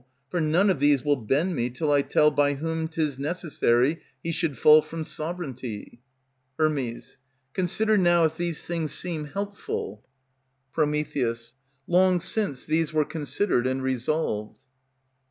For 0.31 0.41
none 0.41 0.71
of 0.71 0.79
these 0.79 1.05
will 1.05 1.15
bend 1.15 1.55
me 1.55 1.69
till 1.69 1.91
I 1.91 2.01
tell 2.01 2.31
By 2.31 2.55
whom 2.55 2.87
't 2.87 2.99
is 2.99 3.19
necessary 3.19 4.01
he 4.23 4.31
should 4.31 4.57
fall 4.57 4.81
from 4.81 5.03
sovereignty. 5.03 6.01
Her. 6.57 6.71
Consider 7.53 7.99
now 7.99 8.25
if 8.25 8.35
these 8.35 8.63
things 8.63 8.93
seem 8.93 9.25
helpful. 9.25 10.03
Pr. 10.73 10.85
Long 11.85 12.19
since 12.19 12.65
these 12.65 12.91
were 12.91 13.05
considered 13.05 13.67
and 13.67 13.83
resolved. 13.83 14.61